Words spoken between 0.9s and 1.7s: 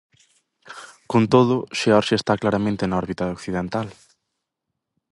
Con todo,